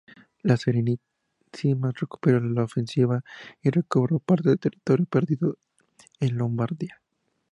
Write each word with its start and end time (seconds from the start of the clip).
La 0.41 0.57
Serenísima 0.57 1.91
recuperó 1.93 2.39
la 2.39 2.63
ofensiva 2.63 3.23
y 3.61 3.69
recobró 3.69 4.17
parte 4.17 4.49
del 4.49 4.57
territorio 4.59 5.05
perdido 5.05 5.59
en 6.19 6.37
Lombardía. 6.39 6.99